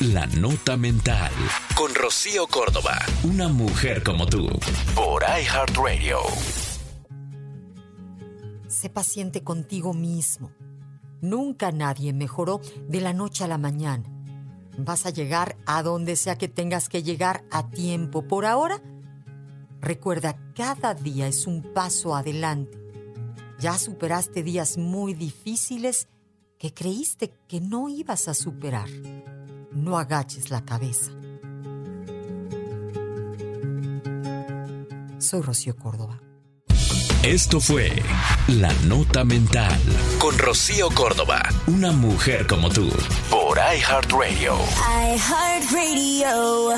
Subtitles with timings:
[0.00, 1.32] La Nota Mental.
[1.74, 2.98] Con Rocío Córdoba.
[3.22, 4.46] Una mujer como tú.
[4.94, 6.18] Por iHeartRadio.
[8.68, 10.52] Sé paciente contigo mismo.
[11.22, 14.04] Nunca nadie mejoró de la noche a la mañana.
[14.76, 18.20] Vas a llegar a donde sea que tengas que llegar a tiempo.
[18.28, 18.82] Por ahora,
[19.80, 22.78] recuerda, cada día es un paso adelante.
[23.58, 26.08] Ya superaste días muy difíciles
[26.58, 28.88] que creíste que no ibas a superar.
[29.76, 31.10] No agaches la cabeza.
[35.18, 36.20] Soy Rocío Córdoba.
[37.22, 37.92] Esto fue
[38.48, 39.78] La Nota Mental.
[40.18, 41.42] Con Rocío Córdoba.
[41.66, 42.88] Una mujer como tú.
[43.30, 44.54] Por iHeartRadio.
[45.14, 46.76] iHeartRadio.